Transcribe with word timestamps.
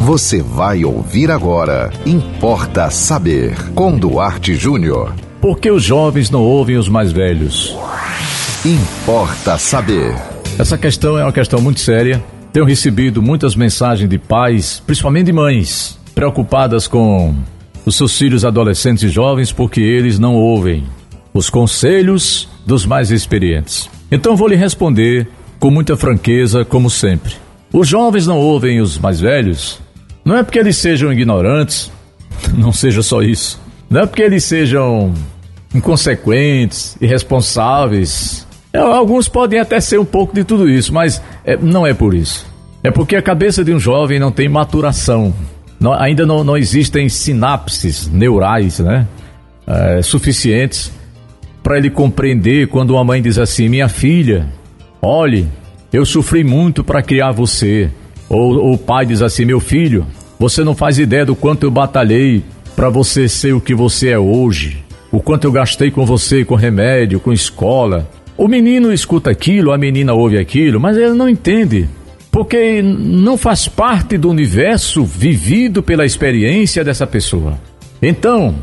Você 0.00 0.40
vai 0.40 0.82
ouvir 0.82 1.30
agora. 1.30 1.92
Importa 2.06 2.88
saber. 2.88 3.54
Com 3.74 3.98
Duarte 3.98 4.54
Júnior. 4.54 5.14
Por 5.42 5.58
que 5.58 5.70
os 5.70 5.82
jovens 5.82 6.30
não 6.30 6.40
ouvem 6.42 6.78
os 6.78 6.88
mais 6.88 7.12
velhos? 7.12 7.76
Importa 8.64 9.58
saber. 9.58 10.16
Essa 10.58 10.78
questão 10.78 11.18
é 11.18 11.22
uma 11.22 11.32
questão 11.32 11.60
muito 11.60 11.80
séria. 11.80 12.24
Tenho 12.50 12.64
recebido 12.64 13.20
muitas 13.20 13.54
mensagens 13.54 14.08
de 14.08 14.18
pais, 14.18 14.82
principalmente 14.86 15.26
de 15.26 15.32
mães, 15.34 15.98
preocupadas 16.14 16.88
com 16.88 17.34
os 17.84 17.94
seus 17.94 18.16
filhos 18.16 18.42
adolescentes 18.42 19.02
e 19.02 19.08
jovens 19.10 19.52
porque 19.52 19.82
eles 19.82 20.18
não 20.18 20.34
ouvem 20.34 20.82
os 21.34 21.50
conselhos 21.50 22.48
dos 22.64 22.86
mais 22.86 23.10
experientes. 23.10 23.90
Então 24.10 24.34
vou 24.34 24.48
lhe 24.48 24.56
responder 24.56 25.28
com 25.58 25.70
muita 25.70 25.94
franqueza, 25.94 26.64
como 26.64 26.88
sempre. 26.88 27.34
Os 27.70 27.86
jovens 27.86 28.26
não 28.26 28.38
ouvem 28.38 28.80
os 28.80 28.98
mais 28.98 29.20
velhos, 29.20 29.78
não 30.24 30.36
é 30.36 30.42
porque 30.42 30.58
eles 30.58 30.76
sejam 30.76 31.12
ignorantes, 31.12 31.90
não 32.56 32.72
seja 32.72 33.02
só 33.02 33.22
isso. 33.22 33.60
Não 33.88 34.02
é 34.02 34.06
porque 34.06 34.22
eles 34.22 34.44
sejam 34.44 35.12
inconsequentes, 35.74 36.96
irresponsáveis. 37.00 38.46
É, 38.72 38.78
alguns 38.78 39.28
podem 39.28 39.58
até 39.58 39.80
ser 39.80 39.98
um 39.98 40.04
pouco 40.04 40.34
de 40.34 40.44
tudo 40.44 40.68
isso, 40.68 40.92
mas 40.94 41.20
é, 41.44 41.56
não 41.56 41.86
é 41.86 41.92
por 41.92 42.14
isso. 42.14 42.46
É 42.82 42.90
porque 42.90 43.16
a 43.16 43.22
cabeça 43.22 43.64
de 43.64 43.74
um 43.74 43.80
jovem 43.80 44.18
não 44.18 44.30
tem 44.30 44.48
maturação. 44.48 45.34
Não, 45.78 45.92
ainda 45.92 46.24
não, 46.24 46.44
não 46.44 46.56
existem 46.56 47.08
sinapses 47.08 48.06
neurais 48.06 48.78
né, 48.78 49.06
é, 49.66 50.02
suficientes 50.02 50.92
para 51.62 51.78
ele 51.78 51.90
compreender 51.90 52.68
quando 52.68 52.90
uma 52.90 53.04
mãe 53.04 53.20
diz 53.20 53.38
assim: 53.38 53.68
Minha 53.68 53.88
filha, 53.88 54.48
olhe, 55.00 55.48
eu 55.92 56.04
sofri 56.04 56.44
muito 56.44 56.84
para 56.84 57.02
criar 57.02 57.32
você. 57.32 57.90
Ou, 58.30 58.72
o 58.72 58.78
pai 58.78 59.04
diz 59.04 59.20
assim: 59.20 59.44
Meu 59.44 59.58
filho, 59.58 60.06
você 60.38 60.62
não 60.62 60.74
faz 60.74 60.98
ideia 60.98 61.26
do 61.26 61.34
quanto 61.34 61.64
eu 61.64 61.70
batalhei 61.70 62.44
para 62.76 62.88
você 62.88 63.28
ser 63.28 63.52
o 63.52 63.60
que 63.60 63.74
você 63.74 64.10
é 64.10 64.18
hoje. 64.18 64.82
O 65.12 65.20
quanto 65.20 65.44
eu 65.44 65.52
gastei 65.52 65.90
com 65.90 66.06
você, 66.06 66.44
com 66.44 66.54
remédio, 66.54 67.18
com 67.18 67.32
escola. 67.32 68.08
O 68.38 68.46
menino 68.46 68.92
escuta 68.92 69.30
aquilo, 69.30 69.72
a 69.72 69.76
menina 69.76 70.14
ouve 70.14 70.38
aquilo, 70.38 70.80
mas 70.80 70.96
ele 70.96 71.12
não 71.12 71.28
entende. 71.28 71.88
Porque 72.30 72.80
não 72.80 73.36
faz 73.36 73.66
parte 73.66 74.16
do 74.16 74.30
universo 74.30 75.04
vivido 75.04 75.82
pela 75.82 76.06
experiência 76.06 76.84
dessa 76.84 77.06
pessoa. 77.06 77.58
Então, 78.00 78.54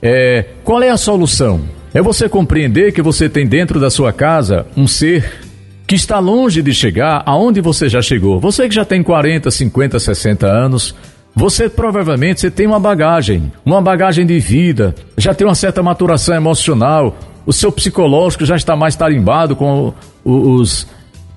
é, 0.00 0.44
qual 0.62 0.80
é 0.82 0.88
a 0.88 0.96
solução? 0.96 1.60
É 1.92 2.00
você 2.00 2.28
compreender 2.28 2.92
que 2.92 3.02
você 3.02 3.28
tem 3.28 3.46
dentro 3.46 3.80
da 3.80 3.90
sua 3.90 4.12
casa 4.12 4.66
um 4.76 4.86
ser 4.86 5.47
que 5.88 5.94
está 5.94 6.18
longe 6.18 6.60
de 6.60 6.74
chegar 6.74 7.22
aonde 7.24 7.62
você 7.62 7.88
já 7.88 8.02
chegou. 8.02 8.38
Você 8.38 8.68
que 8.68 8.74
já 8.74 8.84
tem 8.84 9.02
40, 9.02 9.50
50, 9.50 9.98
60 9.98 10.46
anos, 10.46 10.94
você 11.34 11.66
provavelmente 11.66 12.42
você 12.42 12.50
tem 12.50 12.66
uma 12.66 12.78
bagagem, 12.78 13.50
uma 13.64 13.80
bagagem 13.80 14.26
de 14.26 14.38
vida, 14.38 14.94
já 15.16 15.32
tem 15.32 15.46
uma 15.46 15.54
certa 15.54 15.82
maturação 15.82 16.34
emocional, 16.34 17.16
o 17.46 17.54
seu 17.54 17.72
psicológico 17.72 18.44
já 18.44 18.54
está 18.54 18.76
mais 18.76 18.96
tarimbado 18.96 19.56
com 19.56 19.94
os, 20.22 20.86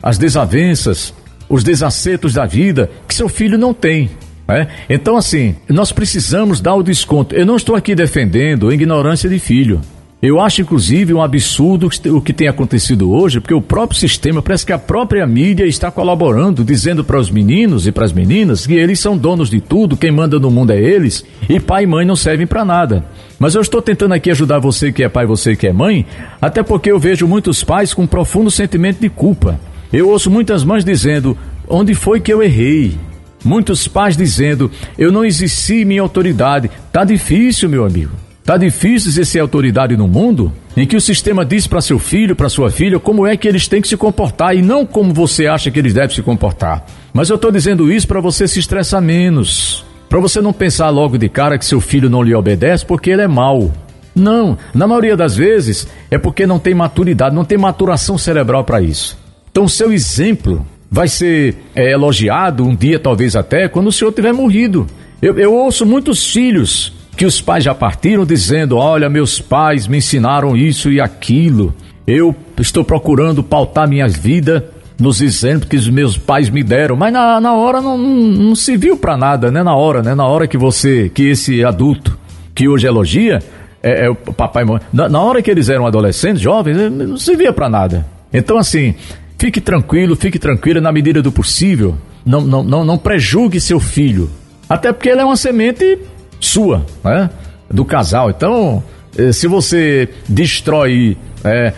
as 0.00 0.16
desavenças, 0.16 1.12
os 1.48 1.64
desacertos 1.64 2.32
da 2.32 2.46
vida 2.46 2.88
que 3.08 3.16
seu 3.16 3.28
filho 3.28 3.58
não 3.58 3.74
tem. 3.74 4.10
Né? 4.46 4.68
Então, 4.88 5.16
assim, 5.16 5.56
nós 5.68 5.90
precisamos 5.90 6.60
dar 6.60 6.76
o 6.76 6.84
desconto. 6.84 7.34
Eu 7.34 7.44
não 7.44 7.56
estou 7.56 7.74
aqui 7.74 7.96
defendendo 7.96 8.68
a 8.68 8.74
ignorância 8.74 9.28
de 9.28 9.40
filho. 9.40 9.80
Eu 10.26 10.40
acho, 10.40 10.60
inclusive, 10.60 11.14
um 11.14 11.22
absurdo 11.22 11.88
o 12.06 12.20
que 12.20 12.32
tem 12.32 12.48
acontecido 12.48 13.12
hoje, 13.12 13.38
porque 13.38 13.54
o 13.54 13.62
próprio 13.62 13.96
sistema, 13.96 14.42
parece 14.42 14.66
que 14.66 14.72
a 14.72 14.78
própria 14.78 15.24
mídia 15.24 15.64
está 15.64 15.88
colaborando, 15.88 16.64
dizendo 16.64 17.04
para 17.04 17.20
os 17.20 17.30
meninos 17.30 17.86
e 17.86 17.92
para 17.92 18.04
as 18.04 18.12
meninas 18.12 18.66
que 18.66 18.74
eles 18.74 18.98
são 18.98 19.16
donos 19.16 19.48
de 19.48 19.60
tudo, 19.60 19.96
quem 19.96 20.10
manda 20.10 20.40
no 20.40 20.50
mundo 20.50 20.72
é 20.72 20.82
eles, 20.82 21.24
e 21.48 21.60
pai 21.60 21.84
e 21.84 21.86
mãe 21.86 22.04
não 22.04 22.16
servem 22.16 22.44
para 22.44 22.64
nada. 22.64 23.04
Mas 23.38 23.54
eu 23.54 23.60
estou 23.60 23.80
tentando 23.80 24.14
aqui 24.14 24.28
ajudar 24.28 24.58
você 24.58 24.90
que 24.90 25.04
é 25.04 25.08
pai, 25.08 25.26
você 25.26 25.54
que 25.54 25.68
é 25.68 25.72
mãe, 25.72 26.04
até 26.42 26.60
porque 26.60 26.90
eu 26.90 26.98
vejo 26.98 27.28
muitos 27.28 27.62
pais 27.62 27.94
com 27.94 28.02
um 28.02 28.08
profundo 28.08 28.50
sentimento 28.50 28.98
de 28.98 29.08
culpa. 29.08 29.60
Eu 29.92 30.08
ouço 30.08 30.28
muitas 30.28 30.64
mães 30.64 30.84
dizendo: 30.84 31.38
onde 31.68 31.94
foi 31.94 32.18
que 32.18 32.32
eu 32.32 32.42
errei? 32.42 32.98
Muitos 33.44 33.86
pais 33.86 34.16
dizendo: 34.16 34.72
eu 34.98 35.12
não 35.12 35.24
exerci 35.24 35.84
minha 35.84 36.02
autoridade. 36.02 36.68
Tá 36.90 37.04
difícil, 37.04 37.68
meu 37.68 37.84
amigo. 37.84 38.25
Tá 38.46 38.56
difícil 38.56 39.24
ser 39.24 39.40
autoridade 39.40 39.96
no 39.96 40.06
mundo 40.06 40.52
em 40.76 40.86
que 40.86 40.96
o 40.96 41.00
sistema 41.00 41.44
diz 41.44 41.66
para 41.66 41.80
seu 41.80 41.98
filho, 41.98 42.36
para 42.36 42.48
sua 42.48 42.70
filha, 42.70 43.00
como 43.00 43.26
é 43.26 43.36
que 43.36 43.48
eles 43.48 43.66
têm 43.66 43.82
que 43.82 43.88
se 43.88 43.96
comportar 43.96 44.56
e 44.56 44.62
não 44.62 44.86
como 44.86 45.12
você 45.12 45.48
acha 45.48 45.68
que 45.68 45.80
eles 45.80 45.92
devem 45.92 46.14
se 46.14 46.22
comportar. 46.22 46.86
Mas 47.12 47.28
eu 47.28 47.34
estou 47.34 47.50
dizendo 47.50 47.90
isso 47.90 48.06
para 48.06 48.20
você 48.20 48.46
se 48.46 48.60
estressar 48.60 49.02
menos. 49.02 49.84
Para 50.08 50.20
você 50.20 50.40
não 50.40 50.52
pensar 50.52 50.90
logo 50.90 51.18
de 51.18 51.28
cara 51.28 51.58
que 51.58 51.64
seu 51.64 51.80
filho 51.80 52.08
não 52.08 52.22
lhe 52.22 52.32
obedece 52.36 52.86
porque 52.86 53.10
ele 53.10 53.22
é 53.22 53.26
mau. 53.26 53.72
Não, 54.14 54.56
na 54.72 54.86
maioria 54.86 55.16
das 55.16 55.34
vezes 55.34 55.88
é 56.08 56.16
porque 56.16 56.46
não 56.46 56.60
tem 56.60 56.72
maturidade, 56.72 57.34
não 57.34 57.44
tem 57.44 57.58
maturação 57.58 58.16
cerebral 58.16 58.62
para 58.62 58.80
isso. 58.80 59.18
Então, 59.50 59.66
seu 59.66 59.92
exemplo 59.92 60.64
vai 60.88 61.08
ser 61.08 61.56
é, 61.74 61.90
elogiado 61.90 62.64
um 62.64 62.76
dia, 62.76 63.00
talvez 63.00 63.34
até, 63.34 63.66
quando 63.66 63.88
o 63.88 63.92
senhor 63.92 64.12
tiver 64.12 64.32
morrido. 64.32 64.86
Eu, 65.20 65.36
eu 65.36 65.52
ouço 65.52 65.84
muitos 65.84 66.30
filhos 66.30 66.95
que 67.16 67.24
os 67.24 67.40
pais 67.40 67.64
já 67.64 67.74
partiram 67.74 68.24
dizendo: 68.24 68.76
Olha, 68.76 69.08
meus 69.08 69.40
pais 69.40 69.86
me 69.86 69.98
ensinaram 69.98 70.56
isso 70.56 70.90
e 70.92 71.00
aquilo. 71.00 71.74
Eu 72.06 72.34
estou 72.58 72.84
procurando 72.84 73.42
pautar 73.42 73.88
minha 73.88 74.06
vida 74.06 74.70
nos 74.98 75.20
exemplos 75.20 75.68
que 75.68 75.76
os 75.76 75.88
meus 75.88 76.16
pais 76.16 76.48
me 76.48 76.62
deram, 76.62 76.96
mas 76.96 77.12
na, 77.12 77.40
na 77.40 77.54
hora 77.54 77.80
não, 77.80 77.98
não, 77.98 78.16
não 78.16 78.54
se 78.54 78.76
viu 78.76 78.96
para 78.96 79.16
nada, 79.16 79.50
né? 79.50 79.62
Na 79.62 79.74
hora, 79.74 80.02
né? 80.02 80.14
Na 80.14 80.26
hora 80.26 80.46
que 80.46 80.56
você, 80.56 81.08
que 81.08 81.28
esse 81.28 81.64
adulto 81.64 82.18
que 82.54 82.68
hoje 82.68 82.86
elogia, 82.86 83.42
é, 83.82 84.06
é 84.06 84.10
o 84.10 84.14
papai 84.14 84.62
e 84.62 84.66
mãe, 84.66 84.80
na, 84.92 85.08
na, 85.08 85.20
hora 85.20 85.42
que 85.42 85.50
eles 85.50 85.68
eram 85.68 85.86
adolescentes, 85.86 86.40
jovens, 86.40 86.76
não 86.90 87.18
se 87.18 87.36
via 87.36 87.52
para 87.52 87.68
nada. 87.68 88.06
Então, 88.32 88.56
assim, 88.56 88.94
fique 89.38 89.60
tranquilo, 89.60 90.16
fique 90.16 90.38
tranquila 90.38 90.80
na 90.80 90.92
medida 90.92 91.20
do 91.20 91.30
possível. 91.30 91.96
Não, 92.24 92.40
não, 92.40 92.62
não, 92.62 92.84
não 92.84 92.98
prejugue 92.98 93.60
seu 93.60 93.78
filho. 93.78 94.30
Até 94.68 94.92
porque 94.92 95.08
ele 95.08 95.20
é 95.20 95.24
uma 95.24 95.36
semente 95.36 95.98
sua, 96.40 96.84
né? 97.04 97.30
Do 97.70 97.84
casal. 97.84 98.30
Então, 98.30 98.82
eh, 99.16 99.32
se 99.32 99.46
você 99.46 100.08
destrói 100.28 101.16
é, 101.44 101.72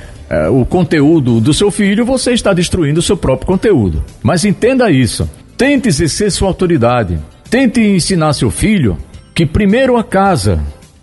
o 0.50 0.64
conteúdo 0.64 1.40
do 1.40 1.54
seu 1.54 1.70
filho, 1.70 2.04
você 2.04 2.32
está 2.32 2.52
destruindo 2.52 3.00
o 3.00 3.02
seu 3.02 3.16
próprio 3.16 3.46
conteúdo. 3.46 4.04
Mas 4.22 4.44
entenda 4.44 4.90
isso. 4.90 5.28
Tente 5.56 5.88
exercer 5.88 6.30
sua 6.30 6.48
autoridade. 6.48 7.18
Tente 7.48 7.80
ensinar 7.80 8.34
seu 8.34 8.50
filho 8.50 8.98
que 9.34 9.46
primeiro 9.46 9.96
a 9.96 10.04
casa, 10.04 10.60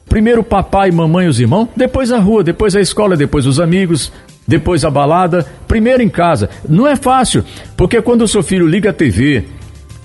primeiro 0.07 0.43
papai, 0.43 0.91
mamãe 0.91 1.25
e 1.25 1.29
os 1.29 1.39
irmãos, 1.39 1.69
depois 1.75 2.11
a 2.11 2.19
rua, 2.19 2.43
depois 2.43 2.75
a 2.75 2.81
escola, 2.81 3.17
depois 3.17 3.45
os 3.45 3.59
amigos, 3.59 4.11
depois 4.47 4.85
a 4.85 4.91
balada, 4.91 5.45
primeiro 5.67 6.03
em 6.03 6.09
casa. 6.09 6.49
Não 6.67 6.85
é 6.85 6.95
fácil, 6.95 7.43
porque 7.75 8.01
quando 8.01 8.21
o 8.21 8.27
seu 8.27 8.43
filho 8.43 8.67
liga 8.67 8.91
a 8.91 8.93
TV, 8.93 9.45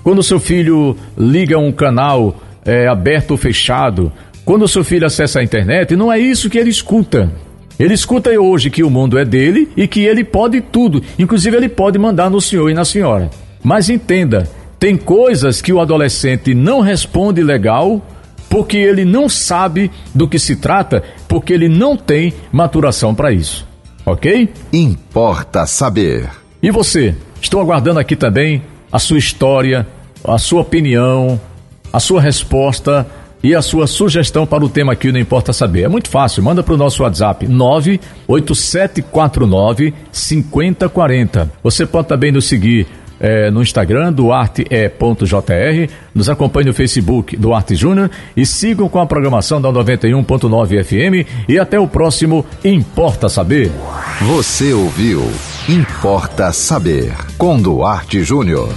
quando 0.03 0.19
o 0.19 0.23
seu 0.23 0.39
filho 0.39 0.95
liga 1.17 1.59
um 1.59 1.71
canal 1.71 2.35
é, 2.65 2.87
aberto 2.87 3.31
ou 3.31 3.37
fechado. 3.37 4.11
Quando 4.45 4.63
o 4.63 4.67
seu 4.67 4.83
filho 4.83 5.05
acessa 5.05 5.39
a 5.39 5.43
internet, 5.43 5.95
não 5.95 6.11
é 6.11 6.19
isso 6.19 6.49
que 6.49 6.57
ele 6.57 6.69
escuta. 6.69 7.31
Ele 7.79 7.93
escuta 7.93 8.29
hoje 8.29 8.69
que 8.69 8.83
o 8.83 8.89
mundo 8.89 9.17
é 9.17 9.25
dele 9.25 9.69
e 9.75 9.87
que 9.87 10.01
ele 10.01 10.23
pode 10.23 10.61
tudo, 10.61 11.01
inclusive 11.17 11.57
ele 11.57 11.69
pode 11.69 11.97
mandar 11.97 12.29
no 12.29 12.39
senhor 12.39 12.69
e 12.69 12.73
na 12.73 12.85
senhora. 12.85 13.29
Mas 13.63 13.89
entenda, 13.89 14.47
tem 14.79 14.95
coisas 14.97 15.61
que 15.61 15.73
o 15.73 15.79
adolescente 15.79 16.53
não 16.53 16.81
responde 16.81 17.41
legal 17.41 18.05
porque 18.49 18.77
ele 18.77 19.05
não 19.05 19.29
sabe 19.29 19.89
do 20.13 20.27
que 20.27 20.37
se 20.37 20.57
trata, 20.57 21.01
porque 21.27 21.53
ele 21.53 21.69
não 21.69 21.95
tem 21.95 22.33
maturação 22.51 23.15
para 23.15 23.31
isso. 23.31 23.65
Ok? 24.05 24.49
Importa 24.73 25.65
saber. 25.65 26.29
E 26.61 26.69
você? 26.69 27.15
Estou 27.41 27.61
aguardando 27.61 27.99
aqui 27.99 28.15
também 28.15 28.61
a 28.91 28.99
sua 28.99 29.17
história, 29.17 29.87
a 30.23 30.37
sua 30.37 30.61
opinião, 30.61 31.39
a 31.91 31.99
sua 31.99 32.21
resposta 32.21 33.07
e 33.43 33.55
a 33.55 33.61
sua 33.61 33.87
sugestão 33.87 34.45
para 34.45 34.63
o 34.63 34.69
tema 34.69 34.93
aqui 34.93 35.11
Não 35.11 35.19
Importa 35.19 35.51
Saber. 35.51 35.81
É 35.83 35.87
muito 35.87 36.09
fácil, 36.09 36.43
manda 36.43 36.61
para 36.63 36.73
o 36.73 36.77
nosso 36.77 37.03
WhatsApp 37.03 37.47
98749 37.47 39.93
5040. 40.11 41.51
Você 41.63 41.85
pode 41.85 42.07
também 42.07 42.31
nos 42.31 42.45
seguir 42.45 42.87
é, 43.21 43.51
no 43.51 43.61
Instagram, 43.61 44.11
duarte.jr, 44.11 45.93
nos 46.13 46.27
acompanhe 46.27 46.67
no 46.67 46.73
Facebook, 46.73 47.37
Duarte 47.37 47.75
Júnior, 47.75 48.09
e 48.35 48.45
sigam 48.47 48.89
com 48.89 48.99
a 48.99 49.05
programação 49.05 49.61
da 49.61 49.69
91.9 49.69 50.83
FM 50.83 51.27
e 51.47 51.59
até 51.59 51.79
o 51.79 51.87
próximo 51.87 52.43
Importa 52.65 53.29
Saber. 53.29 53.71
Você 54.21 54.73
ouviu 54.73 55.21
Importa 55.69 56.51
Saber, 56.51 57.13
com 57.37 57.61
Duarte 57.61 58.23
Júnior. 58.23 58.69